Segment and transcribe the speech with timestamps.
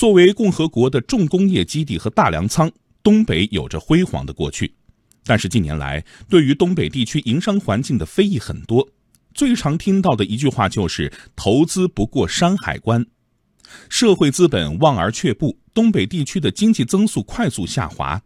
[0.00, 4.72] 作为共和国的重工业基地和大粮仓，东北有着辉煌的过去。
[5.24, 8.88] 但是近年来，对于东北地区营商环境的非议很多。
[9.34, 13.04] 最常听到的一句话就是“投资不过山海关”，
[13.90, 18.22] 社会资本望而却步，东北地区的经济增速快速下滑。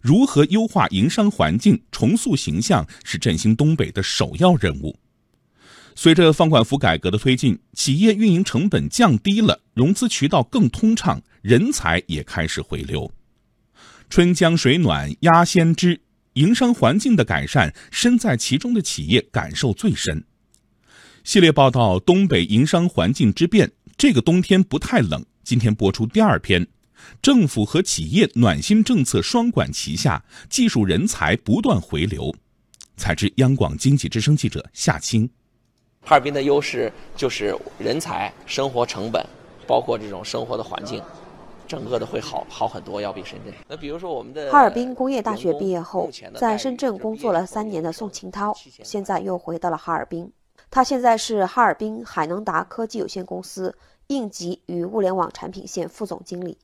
[0.00, 4.98] 如何优化营商环境、重塑形象，是振兴东北的首要任务。
[5.94, 13.10] 随着放管服改革的推进，企业运营成本降低了，融资渠道更通畅，人才也开始回流。
[14.08, 16.00] 春江水暖鸭先知，
[16.34, 20.24] 营商环境的改善，身在其中的企业感受最深。
[21.24, 25.24] 系列报道《东北营商环境之变》，这个冬天不太冷。
[25.44, 26.66] 今天播出第二篇，
[27.20, 32.34] 政府和企业暖心政策双管齐下，技术人才不断回流。
[32.96, 35.28] 采自央广经济之声记者夏青。
[36.04, 39.24] 哈尔滨的优势就是人才、生活成本，
[39.66, 41.00] 包括这种生活的环境，
[41.66, 43.54] 整个的会好好很多，要比深圳。
[43.68, 50.30] 那比如说我们的哈尔滨工业大学毕业后，在深圳工作了三年的宋清涛，现在又回到了哈尔滨。
[50.70, 53.74] 他现在是哈尔滨海能达科技有限公司
[54.08, 56.58] 应急与物联网产品线副总经理。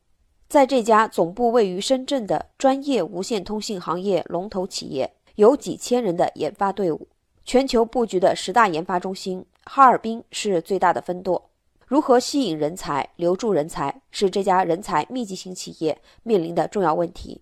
[0.48, 7.06] 在这家总部位于深圳的专业无线通信行业龙头企业，有几千人的研发队伍。
[7.48, 11.50] 全球布局的十大研发中心，哈尔滨是最大的分舵。
[11.86, 17.40] 如何吸引人才、留住人才，是这家人才密集型企业面临的重要问题。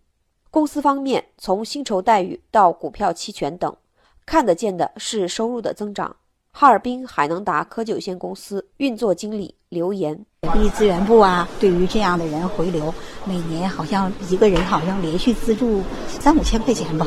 [0.49, 3.77] 公司方面，从薪酬待遇到股票期权等，
[4.25, 6.15] 看得见的是收入的增长。
[6.59, 12.95] 哈尔滨海能达科技有限公司运作经理刘岩：人力资源部啊，对于这样的人回流，
[13.27, 17.07] 每年好像一个人好像连续资助三五千块钱吧。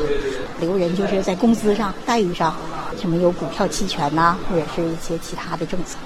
[0.60, 2.54] 留人就是在工资上、待遇上。
[2.96, 5.98] 什么有股票期权呐，或者是一些其他的政策。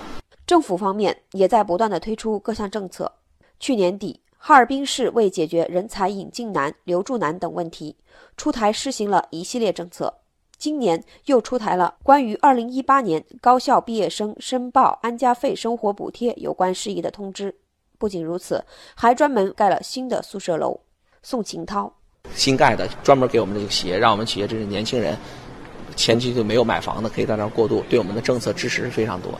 [0.46, 3.12] 政府方面也在不断的推出各项政策。
[3.60, 7.94] 去年底，哈尔滨市为解决人才引进难、留住难等问题，
[8.38, 10.14] 出台施行了一系列政策。
[10.64, 17.54] 今年又出台了关于二零一八年高校毕业生申报安家费生活补贴有关事宜的通知。
[17.98, 20.80] 不仅如此，还专门盖了新的宿舍楼。
[21.22, 21.92] 宋秦涛：
[22.34, 25.14] 新盖的，专门给我们这个企业，让我们企业这些年轻人。
[25.96, 29.30] 前期就没有买房的，可以在那儿过渡，对我们的政策支持是非常多。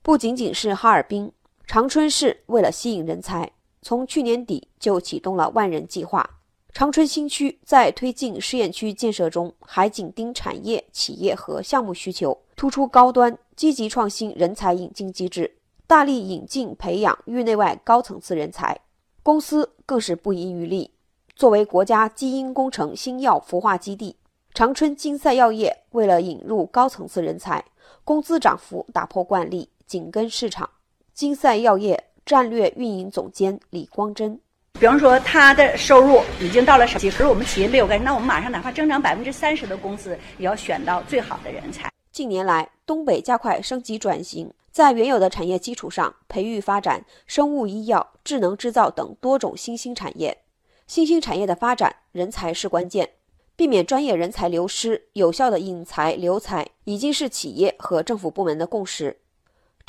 [0.00, 1.30] 不仅仅是哈尔滨，
[1.66, 3.50] 长春市为了吸引人才，
[3.82, 6.38] 从去年底就启动了万人计划。
[6.72, 18.80] 长春新区在推进试验区建设中，还紧盯产业、企业和项目需求，突出高端、积极创新人才引进机制，大力引进培养域内外高层次人才。
[19.22, 20.90] 公司更是不遗余力，
[21.36, 24.16] 作为国家基因工程新药孵化基地。
[24.54, 27.64] 长春金赛药业为了引入高层次人才，
[28.04, 30.68] 工资涨幅打破惯例，紧跟市场。
[31.12, 34.40] 金赛药业战略运营总监李光珍，
[34.80, 37.00] 比方说他的收入已经到了什么？
[37.10, 41.92] 可是我们企业没有干，那我们马上哪怕增长百分之三十的工资，也要选到最好的人才。
[42.10, 50.38] 近年来，东北加快升级转型，在原有的产业基础上培育发展生物医药、智能制造等多种新兴产业。
[50.86, 53.10] 新兴产业的发展，人才是关键。
[53.54, 59.18] 避免专业人才流失，有效的引才留才，已经是企业和政府部门的共识。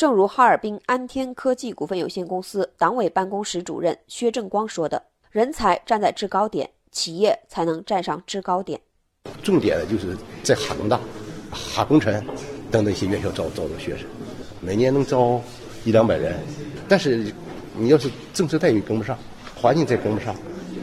[0.02, 8.82] 正如哈尔滨安天科技股份有限公司党委办公室主任薛正光说的：“人才站在制高点，企业才能站上制高点。
[9.44, 11.00] 重点的就是在哈工大、
[11.52, 12.12] 哈工程
[12.72, 14.08] 等等一些院校招招的学生，
[14.60, 15.40] 每年能招
[15.86, 16.36] 一两百人。
[16.90, 17.32] 但是
[17.78, 19.16] 你要是政策待遇跟不上，
[19.56, 20.36] 环境再跟不上，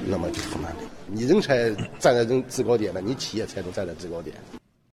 [0.06, 0.72] 那么就很难。”
[1.10, 1.68] 你人才
[1.98, 4.36] 站在这制高点了，你企业才能站在制高点。